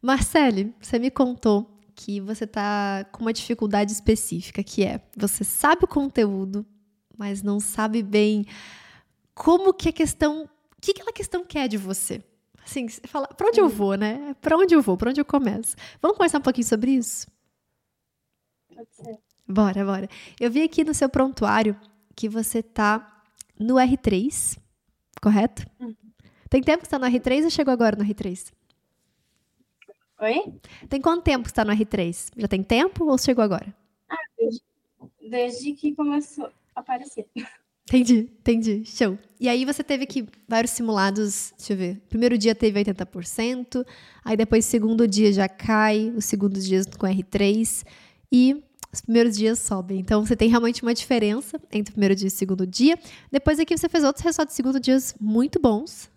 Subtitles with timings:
[0.00, 5.84] Marcele, você me contou que você tá com uma dificuldade específica, que é você sabe
[5.84, 6.64] o conteúdo,
[7.16, 8.44] mas não sabe bem
[9.34, 12.22] como que a questão, o que aquela questão quer de você.
[12.64, 14.34] Assim, você fala, para onde eu vou, né?
[14.40, 14.96] Para onde eu vou?
[14.96, 15.76] Para onde eu começo?
[16.02, 17.26] Vamos conversar um pouquinho sobre isso?
[18.74, 19.18] Pode ser.
[19.48, 20.08] Bora, bora.
[20.40, 21.78] Eu vi aqui no seu prontuário
[22.14, 23.22] que você tá
[23.58, 24.58] no R3,
[25.22, 25.64] correto?
[25.80, 25.94] Uhum.
[26.50, 28.52] Tem tempo que você tá no R3 ou chegou agora no R3?
[30.20, 30.52] Oi?
[30.88, 32.30] Tem quanto tempo que você tá no R3?
[32.36, 33.74] Já tem tempo ou chegou agora?
[34.38, 34.62] Desde,
[35.20, 37.26] desde que começou a aparecer.
[37.88, 38.82] Entendi, entendi.
[38.84, 39.16] Show.
[39.38, 42.00] E aí você teve aqui vários simulados, deixa eu ver.
[42.08, 43.86] Primeiro dia teve 80%,
[44.24, 47.84] aí depois segundo dia já cai, os segundos dias com R3
[48.32, 48.60] e
[48.92, 50.00] os primeiros dias sobem.
[50.00, 52.98] Então você tem realmente uma diferença entre o primeiro dia e o segundo dia.
[53.30, 56.10] Depois aqui você fez outros resultados de segundo dias muito bons.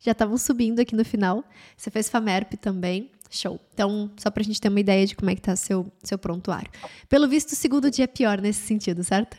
[0.00, 1.42] Já estavam subindo aqui no final.
[1.74, 3.10] Você fez FAMERP também.
[3.36, 3.60] Show.
[3.72, 6.70] Então, só pra gente ter uma ideia de como é que tá seu, seu prontuário.
[7.08, 9.36] Pelo visto, o segundo dia é pior nesse sentido, certo?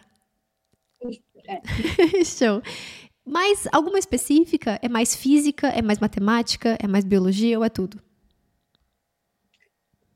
[1.48, 1.62] É.
[2.26, 2.62] Show.
[3.26, 4.80] Mas alguma específica?
[4.82, 5.68] É mais física?
[5.68, 6.78] É mais matemática?
[6.82, 8.02] É mais biologia ou é tudo?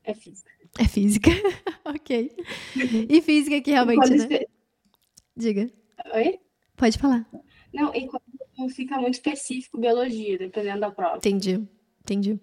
[0.04, 0.50] É física.
[0.78, 1.30] É física.
[1.84, 2.30] ok.
[3.08, 4.40] E física que realmente, né?
[5.36, 5.70] Diga.
[6.14, 6.38] Oi?
[6.76, 7.26] Pode falar.
[7.72, 8.22] Não, e quando
[8.58, 11.16] não fica muito específico biologia, dependendo da prova.
[11.16, 11.66] Entendi.
[12.02, 12.38] Entendi.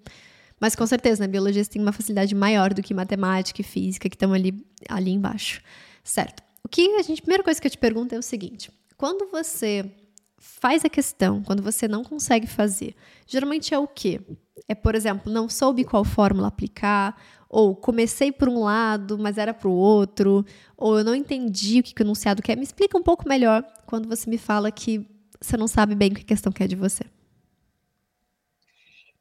[0.59, 1.27] Mas com certeza, né?
[1.27, 4.53] Biologia você tem uma facilidade maior do que matemática e física, que estão ali,
[4.89, 5.61] ali embaixo.
[6.03, 6.43] Certo.
[6.63, 9.89] O que a gente, primeira coisa que eu te pergunto é o seguinte: quando você
[10.37, 14.19] faz a questão, quando você não consegue fazer, geralmente é o quê?
[14.67, 17.15] É, por exemplo, não soube qual fórmula aplicar,
[17.49, 21.83] ou comecei por um lado, mas era para o outro, ou eu não entendi o
[21.83, 22.57] que o enunciado quer.
[22.57, 25.07] Me explica um pouco melhor quando você me fala que
[25.39, 27.03] você não sabe bem o que a questão quer de você.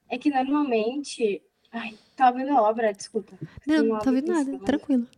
[0.09, 1.43] É que normalmente.
[1.73, 3.39] Ai, tá ouvindo a obra, desculpa.
[3.67, 4.59] Não, não tô obra ouvindo nada.
[4.61, 5.07] Tranquilo.
[5.11, 5.17] Ah,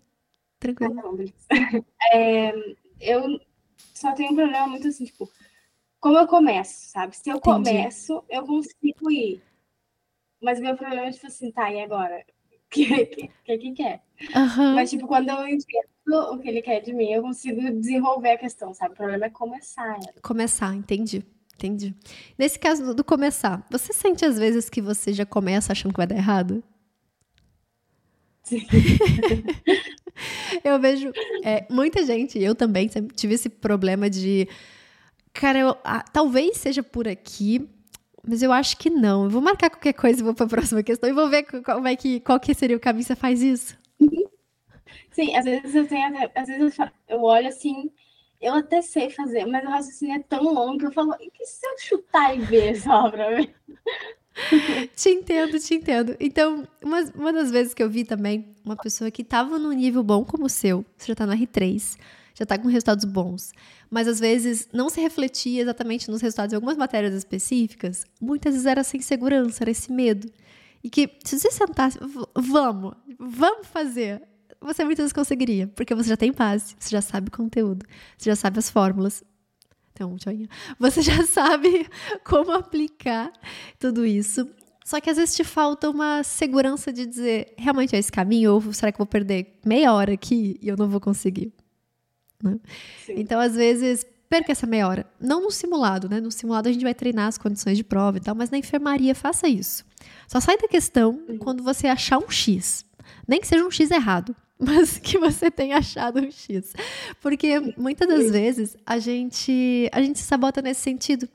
[0.59, 0.95] Tranquilo.
[0.95, 1.35] tá beleza.
[2.13, 2.53] É,
[3.01, 3.41] eu
[3.95, 5.31] só tenho um problema muito assim, tipo,
[6.01, 7.17] como eu começo, sabe?
[7.17, 7.71] Se eu Entendi.
[7.71, 9.43] começo, eu consigo ir.
[10.41, 12.25] Mas meu problema é, tipo assim, tá, e agora?
[12.51, 14.03] O que, que, que que quer?
[14.35, 14.75] Aham.
[14.75, 15.89] Mas, tipo, quando eu entendo
[16.33, 18.95] o que ele quer de mim, eu consigo desenvolver a questão, sabe?
[18.95, 19.99] O problema é começar.
[20.23, 21.25] Começar, entendi.
[21.59, 21.93] Entendi.
[22.39, 25.97] Nesse caso do- do começar, você sente às vezes que você já começa achando que
[25.97, 26.63] vai dar errado?
[28.45, 28.65] Sim.
[30.65, 31.13] Eu vejo
[31.45, 34.49] é, muita gente, eu também sempre tive esse problema de.
[35.33, 37.69] Cara, eu- ah, talvez seja por aqui,
[38.27, 39.25] mas eu acho que não.
[39.25, 41.81] Eu vou marcar qualquer coisa e vou para a próxima questão e vou ver qual,
[41.81, 43.05] vai que, qual que seria o caminho.
[43.05, 43.77] Você faz isso?
[45.13, 47.89] Sim, às vezes eu tenho às vezes eu, fa- eu olho assim,
[48.41, 51.45] eu até sei fazer, mas o raciocínio é tão longo que eu falo, e que
[51.45, 53.55] se eu chutar e ver só pra ver?
[54.95, 56.17] Te entendo, te entendo.
[56.21, 60.03] Então, uma, uma das vezes que eu vi também uma pessoa que estava num nível
[60.03, 61.97] bom como o seu, você já tá no R3,
[62.35, 63.53] já tá com resultados bons,
[63.91, 68.67] mas às vezes não se refletia exatamente nos resultados de algumas matérias específicas, muitas vezes
[68.67, 70.31] era sem segurança, era esse medo.
[70.85, 74.23] E que se você sentasse, "V- vamos, vamos fazer,
[74.61, 77.87] você muitas vezes conseguiria, porque você já tem base, você já sabe o conteúdo,
[78.17, 79.23] você já sabe as fórmulas.
[79.93, 80.49] Então, joinha.
[80.79, 81.89] Você já sabe
[82.25, 83.33] como aplicar
[83.79, 84.49] tudo isso.
[84.85, 88.55] Só que às vezes te falta uma segurança de dizer, realmente é esse caminho?
[88.55, 91.53] Ou será que eu vou perder meia hora aqui e eu não vou conseguir?
[92.43, 92.59] Né?
[93.09, 95.07] Então, às vezes, perca essa meia hora.
[95.21, 96.21] Não no simulado, né?
[96.21, 99.15] No simulado a gente vai treinar as condições de prova e tal, mas na enfermaria
[99.15, 99.85] faça isso.
[100.27, 102.85] Só sai da questão quando você achar um X.
[103.27, 106.75] Nem que seja um X errado, mas que você tenha achado um X.
[107.21, 111.29] Porque muitas das vezes a gente, a gente se sabota nesse sentido.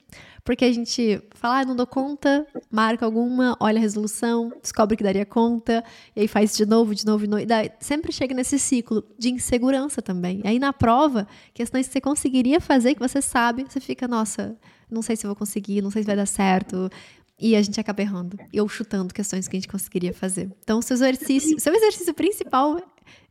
[0.44, 5.04] Porque a gente fala, ah, não dou conta, marca alguma, olha a resolução, descobre que
[5.04, 5.82] daria conta,
[6.14, 7.44] e aí faz de novo, de novo, de novo.
[7.44, 10.42] E daí sempre chega nesse ciclo de insegurança também.
[10.44, 14.58] E aí na prova, questões que você conseguiria fazer, que você sabe, você fica, nossa,
[14.92, 16.90] não sei se eu vou conseguir, não sei se vai dar certo.
[17.40, 18.38] E a gente acaba errando.
[18.60, 20.52] Ou chutando questões que a gente conseguiria fazer.
[20.62, 22.82] Então, seu exercício, seu exercício principal,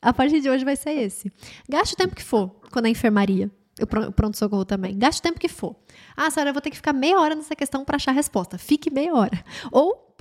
[0.01, 1.33] a partir de hoje, vai ser esse.
[1.69, 3.51] Gaste o tempo que for, quando é enfermaria.
[3.81, 4.99] O pronto-socorro também.
[4.99, 5.75] Gaste o tempo que for.
[6.17, 8.59] Ah, Sara, eu vou ter que ficar meia hora nessa questão para achar a resposta.
[8.59, 9.43] Fique meia hora.
[9.71, 10.15] Ou,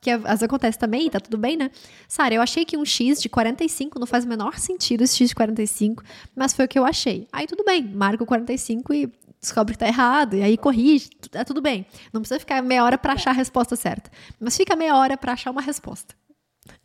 [0.00, 1.70] que às acontece também, tá tudo bem, né?
[2.08, 5.30] Sara, eu achei que um X de 45 não faz o menor sentido esse X
[5.30, 6.02] de 45,
[6.34, 7.28] mas foi o que eu achei.
[7.32, 9.12] Aí tudo bem, marca o 45 e
[9.44, 11.86] descobre que tá errado, e aí corrige, é tudo bem.
[12.12, 14.10] Não precisa ficar meia hora para achar a resposta certa.
[14.40, 16.14] Mas fica meia hora para achar uma resposta.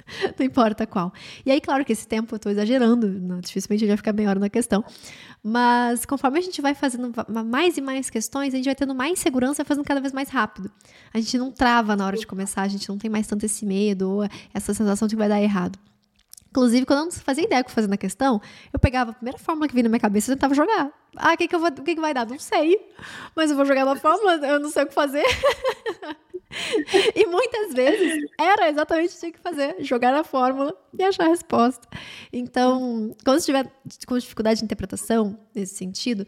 [0.37, 1.13] não importa qual.
[1.45, 3.07] E aí, claro que esse tempo eu estou exagerando,
[3.41, 4.83] dificilmente gente vai ficar meia hora na questão.
[5.43, 7.11] Mas conforme a gente vai fazendo
[7.45, 10.71] mais e mais questões, a gente vai tendo mais segurança, fazendo cada vez mais rápido.
[11.13, 13.65] A gente não trava na hora de começar, a gente não tem mais tanto esse
[13.65, 14.23] medo ou
[14.53, 15.79] essa sensação de que vai dar errado.
[16.49, 18.41] Inclusive, quando eu não fazia ideia do que fazer na questão,
[18.73, 20.91] eu pegava a primeira fórmula que vinha na minha cabeça e tentava jogar.
[21.15, 22.25] Ah, o que, que, eu vou, que, que vai dar?
[22.25, 22.79] Não sei.
[23.35, 25.23] Mas eu vou jogar uma fórmula, eu não sei o que fazer.
[27.15, 31.25] e muitas vezes era exatamente o que tinha que fazer: jogar a fórmula e achar
[31.25, 31.87] a resposta.
[32.33, 33.71] Então, quando você tiver
[34.07, 36.25] com dificuldade de interpretação, nesse sentido,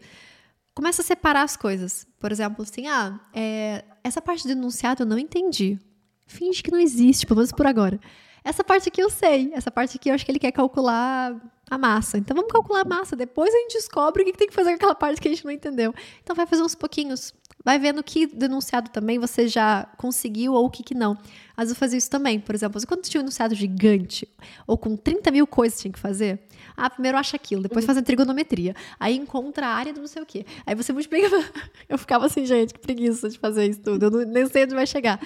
[0.72, 2.06] começa a separar as coisas.
[2.20, 5.80] Por exemplo, assim, ah, é, essa parte do enunciado eu não entendi.
[6.26, 7.98] Finge que não existe, pelo menos por agora.
[8.44, 9.52] Essa parte aqui eu sei.
[9.54, 11.34] Essa parte aqui eu acho que ele quer calcular
[11.70, 12.18] a massa.
[12.18, 13.16] Então vamos calcular a massa.
[13.16, 15.44] Depois a gente descobre o que tem que fazer com aquela parte que a gente
[15.44, 15.94] não entendeu.
[16.22, 17.32] Então vai fazer uns pouquinhos.
[17.64, 21.12] Vai vendo que denunciado também você já conseguiu ou o que, que não.
[21.56, 22.40] Às vezes eu fazia isso também.
[22.40, 24.28] Por exemplo, quando tinha um enunciado gigante
[24.66, 26.40] ou com 30 mil coisas que tinha que fazer,
[26.76, 30.22] ah, primeiro acha aquilo, depois faz a trigonometria, aí encontra a área do não sei
[30.22, 30.44] o quê.
[30.66, 31.28] Aí você multiplica.
[31.88, 34.06] Eu ficava assim, gente, que preguiça de fazer isso tudo.
[34.06, 35.20] Eu não, nem sei onde vai chegar.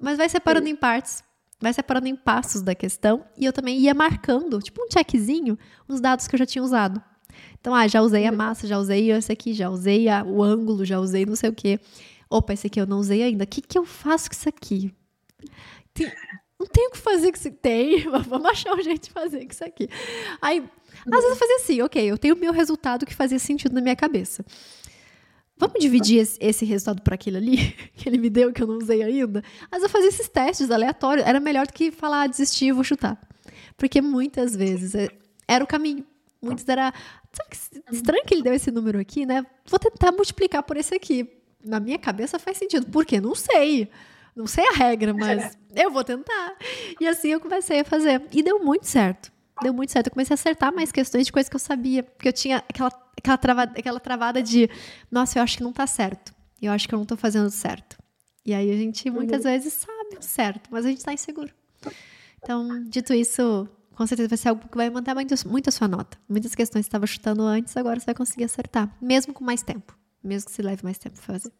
[0.00, 1.22] Mas vai separando em partes
[1.60, 6.00] vai separando em passos da questão e eu também ia marcando, tipo um checkzinho, os
[6.00, 7.02] dados que eu já tinha usado.
[7.60, 10.84] Então, ah, já usei a massa, já usei esse aqui, já usei a, o ângulo,
[10.84, 11.80] já usei não sei o quê.
[12.30, 13.44] Opa, esse aqui eu não usei ainda.
[13.44, 14.94] O que, que eu faço com isso aqui?
[15.94, 16.12] Tem,
[16.58, 17.50] não tenho o que fazer com isso.
[17.50, 19.88] Tem, vamos achar um jeito de fazer com isso aqui.
[20.40, 20.64] Aí,
[21.06, 23.80] às vezes eu fazia assim, ok, eu tenho o meu resultado que fazia sentido na
[23.80, 24.44] minha cabeça.
[25.58, 29.02] Vamos dividir esse, resultado para aquele ali, que ele me deu, que eu não usei
[29.02, 29.42] ainda?
[29.70, 31.26] Mas eu fazia esses testes aleatórios.
[31.26, 33.18] Era melhor do que falar, ah, desistir, vou chutar.
[33.76, 35.08] Porque muitas vezes é,
[35.46, 36.04] era o caminho.
[36.40, 36.92] Muitas era.
[37.32, 39.44] Sabe que estranho que ele deu esse número aqui, né?
[39.66, 41.28] Vou tentar multiplicar por esse aqui.
[41.64, 42.86] Na minha cabeça faz sentido.
[42.86, 43.20] Por quê?
[43.20, 43.90] Não sei.
[44.36, 46.56] Não sei a regra, mas eu vou tentar.
[47.00, 48.22] E assim eu comecei a fazer.
[48.32, 49.32] E deu muito certo.
[49.62, 50.06] Deu muito certo.
[50.06, 52.02] Eu comecei a acertar mais questões de coisas que eu sabia.
[52.02, 54.70] Porque eu tinha aquela aquela travada, aquela travada de,
[55.10, 56.32] nossa, eu acho que não tá certo.
[56.60, 57.98] Eu acho que eu não tô fazendo certo.
[58.44, 59.50] E aí a gente muitas uhum.
[59.50, 61.52] vezes sabe o certo, mas a gente tá inseguro.
[62.42, 65.86] Então, dito isso, com certeza vai ser algo que vai manter muito, muito a sua
[65.86, 66.16] nota.
[66.28, 69.62] Muitas questões que você estava chutando antes, agora você vai conseguir acertar, mesmo com mais
[69.62, 69.96] tempo.
[70.22, 71.52] Mesmo que se leve mais tempo fazer.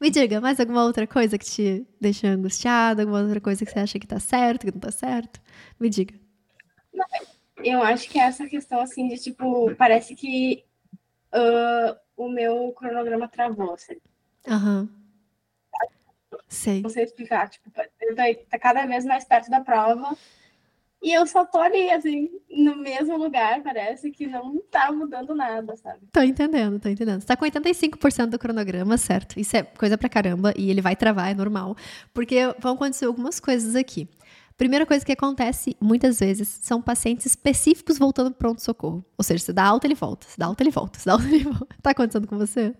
[0.00, 3.02] Me diga, mais alguma outra coisa que te deixa angustiada?
[3.02, 5.40] Alguma outra coisa que você acha que tá certo, que não tá certo?
[5.78, 6.14] Me diga.
[7.58, 10.64] Eu acho que é essa questão, assim, de tipo, parece que
[11.32, 13.96] uh, o meu cronograma travou, assim.
[14.46, 14.80] Aham.
[14.80, 15.04] Uhum.
[16.48, 16.82] Sei.
[16.82, 20.16] Não sei explicar, tipo, tá cada vez mais perto da prova.
[21.02, 25.76] E eu só tô ali, assim, no mesmo lugar, parece que não tá mudando nada,
[25.76, 26.00] sabe?
[26.10, 27.20] Tô entendendo, tô entendendo.
[27.20, 29.38] Você tá com 85% do cronograma, certo?
[29.38, 31.76] Isso é coisa pra caramba, e ele vai travar, é normal.
[32.14, 34.08] Porque vão acontecer algumas coisas aqui.
[34.56, 39.04] Primeira coisa que acontece muitas vezes são pacientes específicos voltando para pronto-socorro.
[39.18, 41.26] Ou seja, você dá alta, ele volta, você dá alta, ele volta, você dá alta,
[41.26, 41.76] ele volta.
[41.82, 42.72] Tá acontecendo com você?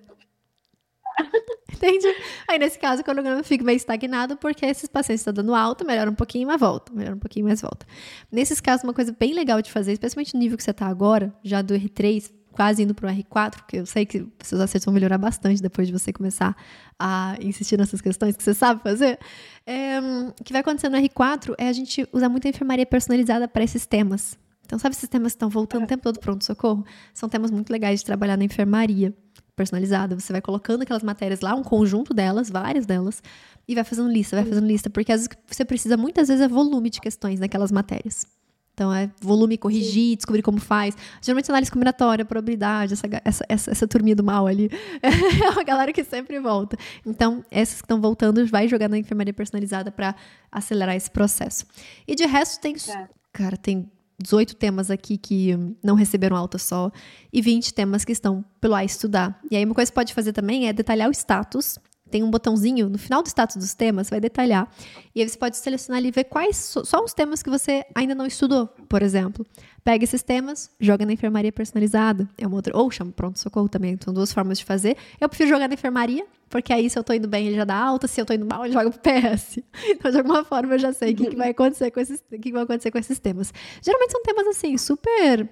[1.73, 2.07] Entende?
[2.49, 6.11] Aí, nesse caso, o cronograma fica meio estagnado porque esses pacientes estão dando alta, melhora
[6.11, 7.85] um pouquinho, mas volta, melhora um pouquinho, mas volta.
[8.31, 11.35] Nesses casos, uma coisa bem legal de fazer, especialmente no nível que você está agora,
[11.43, 14.95] já do R3, quase indo para o R4, porque eu sei que seus acertos vão
[14.95, 16.57] melhorar bastante depois de você começar
[16.99, 19.19] a insistir nessas questões que você sabe fazer.
[19.67, 23.65] É, o que vai acontecer no R4 é a gente usar muita enfermaria personalizada para
[23.65, 24.39] esses temas.
[24.65, 26.85] Então, sabe esses temas que estão voltando o tempo todo pronto-socorro?
[27.13, 29.15] São temas muito legais de trabalhar na enfermaria
[29.55, 30.19] personalizada.
[30.19, 33.23] Você vai colocando aquelas matérias lá, um conjunto delas, várias delas,
[33.69, 36.49] e vai fazendo lista, vai fazendo lista, porque às vezes você precisa muitas vezes é
[36.49, 38.27] volume de questões naquelas matérias.
[38.75, 40.97] Então, é volume, corrigir, descobrir como faz.
[41.23, 44.69] Geralmente, análise combinatória, probabilidade, essa, essa, essa, essa turminha do mal ali.
[45.45, 46.77] É uma galera que sempre volta.
[47.07, 50.15] Então, essas que estão voltando, vai jogar na enfermaria personalizada para
[50.51, 51.67] acelerar esse processo.
[52.07, 52.75] E de resto, tem.
[52.75, 53.09] É.
[53.33, 53.91] Cara, tem
[54.21, 56.91] 18 temas aqui que não receberam alta só
[57.33, 59.39] e 20 temas que estão pelo A estudar.
[59.51, 61.79] E aí, uma coisa que você pode fazer também é detalhar o status
[62.11, 64.69] tem um botãozinho no final do status dos temas, vai detalhar.
[65.15, 68.15] E aí você pode selecionar ali e ver quais só os temas que você ainda
[68.15, 69.47] não estudou, por exemplo.
[69.83, 72.29] Pega esses temas, joga na enfermaria personalizada.
[72.39, 72.77] É uma outra.
[72.77, 73.99] Ou chama pronto-socorro também.
[74.03, 74.97] São duas formas de fazer.
[75.21, 77.77] Eu prefiro jogar na enfermaria, porque aí se eu tô indo bem, ele já dá
[77.77, 78.07] alta.
[78.07, 79.59] Se eu tô indo mal, ele joga pro PS.
[79.87, 82.53] Então, de alguma forma, eu já sei o que, que vai acontecer com esses, que
[82.53, 83.53] vai acontecer com esses temas.
[83.83, 85.49] Geralmente são temas assim, super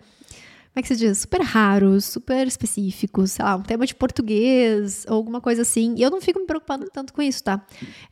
[0.73, 1.19] como é que se diz?
[1.19, 5.95] Super raros, super específicos, sei lá, um tema de português ou alguma coisa assim.
[5.99, 7.63] E eu não fico me preocupando tanto com isso, tá?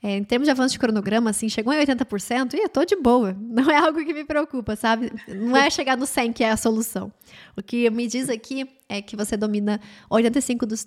[0.03, 2.97] É, em termos de avanço de cronograma, assim, chegou em 80%, e eu tô de
[2.97, 3.35] boa.
[3.41, 5.11] Não é algo que me preocupa, sabe?
[5.27, 7.11] Não é chegar no 100 que é a solução.
[7.57, 10.87] O que me diz aqui é que você domina 85% dos,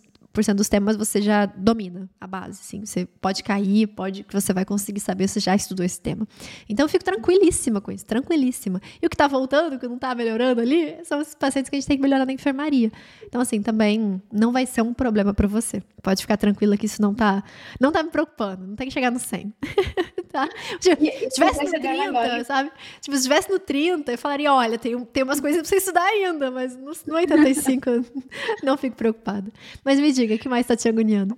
[0.55, 2.85] dos temas você já domina a base, assim.
[2.85, 6.27] Você pode cair, pode que você vai conseguir saber, você já estudou esse tema.
[6.67, 8.81] Então eu fico tranquilíssima com isso, tranquilíssima.
[9.01, 11.79] E o que tá voltando, que não tá melhorando ali, são os pacientes que a
[11.79, 12.91] gente tem que melhorar na enfermaria.
[13.25, 15.83] Então assim, também não vai ser um problema para você.
[16.01, 17.43] Pode ficar tranquila que isso não tá,
[17.79, 19.53] não tá me preocupando, não tem que chegar no 100.
[20.33, 20.49] tá?
[20.81, 20.95] Se
[21.29, 22.71] tivesse no 30, sabe?
[22.99, 26.03] Tipo, se estivesse no 30, eu falaria, olha, tem, tem umas coisas pra você estudar
[26.03, 27.89] ainda, mas no, no 85
[28.63, 29.51] não fico preocupada.
[29.85, 31.37] Mas me diga, o que mais tá te agoniando?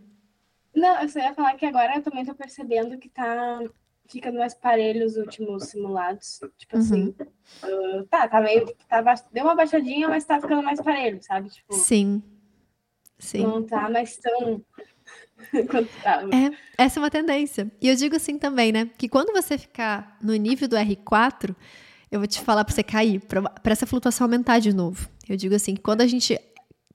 [0.75, 3.59] Não, eu só ia falar que agora eu também tô percebendo que tá
[4.07, 6.39] ficando mais parelho os últimos simulados.
[6.57, 7.15] Tipo assim,
[7.63, 7.99] uhum.
[7.99, 8.65] uh, tá, tá meio.
[8.87, 9.01] Tá,
[9.31, 11.49] deu uma baixadinha, mas tá ficando mais parelho, sabe?
[11.49, 12.21] Tipo, Sim.
[13.17, 13.43] Sim.
[13.43, 14.63] Não tá mais tão.
[16.77, 17.71] é, essa é uma tendência.
[17.81, 18.89] E eu digo assim também, né?
[18.97, 21.55] Que quando você ficar no nível do R4,
[22.11, 25.09] eu vou te falar para você cair, para essa flutuação aumentar de novo.
[25.27, 26.37] Eu digo assim, que quando a gente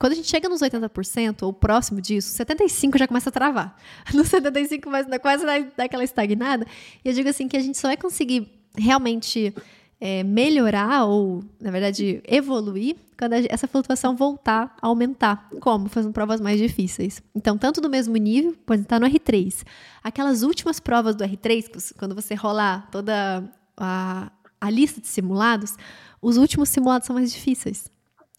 [0.01, 3.77] quando a gente chega nos 80% ou próximo disso, 75 já começa a travar.
[4.15, 5.45] No 75 mas quase
[5.77, 6.67] daquela estagnada.
[7.05, 9.55] E eu digo assim que a gente só vai conseguir realmente
[10.01, 15.51] é, melhorar ou, na verdade, evoluir quando essa flutuação voltar a aumentar.
[15.61, 15.87] Como?
[15.91, 17.23] Fazendo provas mais difíceis.
[17.35, 19.67] Então, tanto do mesmo nível, pode estar no R3.
[20.03, 23.45] Aquelas últimas provas do R3, quando você rolar toda
[23.77, 25.77] a, a lista de simulados,
[26.23, 27.85] os últimos simulados são mais difíceis.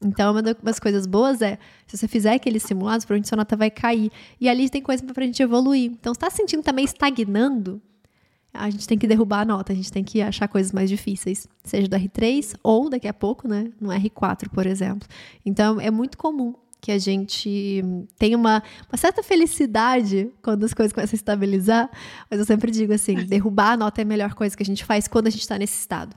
[0.03, 3.69] Então, uma das coisas boas é, se você fizer aqueles simulados, provavelmente sua nota vai
[3.69, 4.11] cair.
[4.39, 5.91] E ali tem coisa pra gente evoluir.
[5.91, 7.81] Então, está se sentindo também estagnando,
[8.53, 11.47] a gente tem que derrubar a nota, a gente tem que achar coisas mais difíceis,
[11.63, 15.07] seja do R3 ou daqui a pouco, né, no R4, por exemplo.
[15.45, 17.83] Então, é muito comum que a gente
[18.17, 21.89] tenha uma, uma certa felicidade quando as coisas começam a estabilizar,
[22.29, 24.83] mas eu sempre digo assim, derrubar a nota é a melhor coisa que a gente
[24.83, 26.15] faz quando a gente está nesse estado.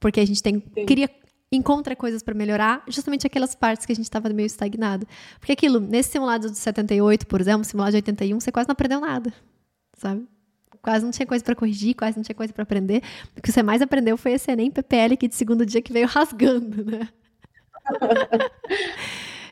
[0.00, 1.10] Porque a gente tem, cria
[1.50, 5.06] encontra coisas para melhorar, justamente aquelas partes que a gente estava meio estagnado.
[5.38, 9.00] Porque aquilo, nesse simulado de 78, por exemplo, simulado de 81, você quase não aprendeu
[9.00, 9.32] nada,
[9.94, 10.26] sabe?
[10.82, 13.02] Quase não tinha coisa para corrigir, quase não tinha coisa para aprender.
[13.36, 16.06] O que você mais aprendeu foi esse Enem PPL aqui de segundo dia que veio
[16.08, 17.08] rasgando, né?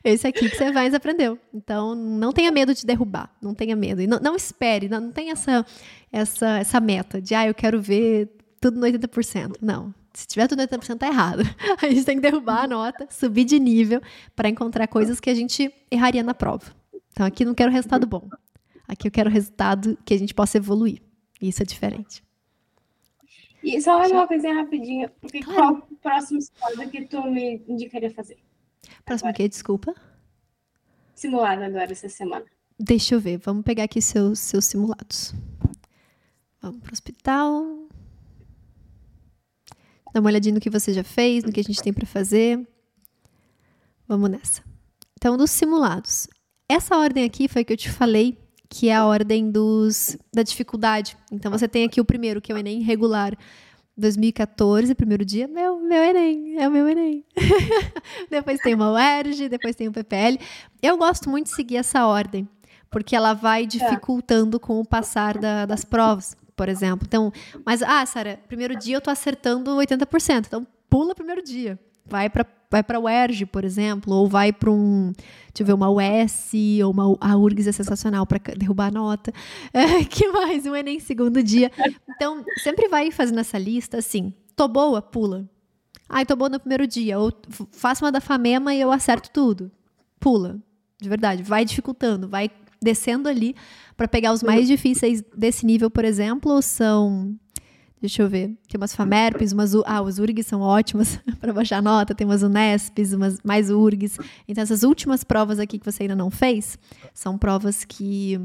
[0.05, 1.39] esse aqui que você mais aprendeu.
[1.53, 4.01] Então, não tenha medo de derrubar, não tenha medo.
[4.01, 5.67] E não, não espere, não, não tem essa,
[6.13, 9.57] essa, essa meta de, ah, eu quero ver tudo no 80%.
[9.61, 11.43] Não, se tiver tudo 80% tá errado.
[11.83, 14.01] A gente tem que derrubar a nota, subir de nível
[14.35, 16.75] para encontrar coisas que a gente erraria na prova.
[17.13, 18.27] Então aqui não quero resultado bom.
[18.89, 21.03] Aqui eu quero resultado que a gente possa evoluir.
[21.39, 22.25] Isso é diferente.
[23.63, 25.11] E só mais uma coisinha rapidinho.
[25.21, 25.83] Porque claro.
[25.83, 28.39] Qual o próximo simulado que tu me indicaria fazer?
[29.05, 29.47] Próximo o quê?
[29.47, 29.95] Desculpa.
[31.15, 32.47] Simulado agora essa semana.
[32.79, 33.37] Deixa eu ver.
[33.37, 35.35] Vamos pegar aqui seus, seus simulados.
[36.63, 37.86] Vamos para o hospital.
[40.17, 42.67] Dá uma olhadinha no que você já fez, no que a gente tem para fazer.
[44.09, 44.63] Vamos nessa.
[45.13, 46.27] Então, dos simulados.
[46.67, 51.19] Essa ordem aqui foi que eu te falei, que é a ordem dos da dificuldade.
[51.31, 53.37] Então, você tem aqui o primeiro, que é o Enem regular
[53.95, 57.23] 2014, primeiro dia, meu, meu Enem, é o meu Enem.
[58.31, 60.41] depois tem uma UERJ, depois tem o PPL.
[60.83, 62.49] Eu gosto muito de seguir essa ordem,
[62.91, 67.07] porque ela vai dificultando com o passar da, das provas por exemplo.
[67.07, 67.33] Então,
[67.65, 70.47] mas, ah, Sara, primeiro dia eu tô acertando 80%.
[70.47, 71.79] Então, pula primeiro dia.
[72.05, 75.73] Vai para vai para o ERG, por exemplo, ou vai para um, deixa eu ver,
[75.73, 76.53] uma US,
[76.85, 79.33] ou uma a URGS é sensacional para derrubar a nota.
[79.73, 80.67] É, que mais?
[80.67, 81.71] Um Enem segundo dia.
[82.09, 84.33] Então, sempre vai fazendo essa lista assim.
[84.55, 85.49] Tô boa, pula.
[86.09, 87.19] Ai, tô boa no primeiro dia.
[87.19, 87.33] Ou
[87.73, 89.71] faço uma da FAMEMA e eu acerto tudo.
[90.19, 90.59] Pula.
[91.01, 91.43] De verdade.
[91.43, 92.51] Vai dificultando, vai
[92.83, 93.55] descendo ali
[93.97, 97.37] para pegar os mais difíceis desse nível, por exemplo, são
[98.01, 98.49] Deixa eu ver.
[98.69, 99.75] Tem umas FAMERPs, umas.
[99.87, 102.15] Ah, os URGs são ótimas para baixar nota.
[102.15, 104.19] Tem umas UNESPs, umas mais URGs.
[104.47, 106.79] Então, essas últimas provas aqui que você ainda não fez
[107.15, 108.39] são provas que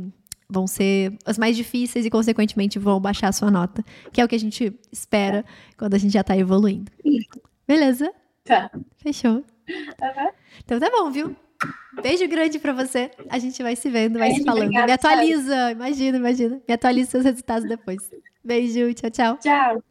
[0.49, 3.83] vão ser as mais difíceis e, consequentemente, vão baixar a sua nota.
[4.11, 5.43] Que é o que a gente espera
[5.77, 6.91] quando a gente já está evoluindo.
[7.67, 8.11] Beleza?
[8.45, 8.71] Tá.
[8.97, 9.43] Fechou.
[9.69, 10.31] Uhum.
[10.63, 11.35] Então tá bom, viu?
[12.01, 13.11] Beijo grande para você.
[13.29, 14.63] A gente vai se vendo, vai Beijo, se falando.
[14.63, 16.61] Obrigada, Me atualiza, imagina, imagina.
[16.67, 18.09] Me atualiza seus resultados depois.
[18.43, 19.37] Beijo, tchau, tchau.
[19.37, 19.83] Tchau.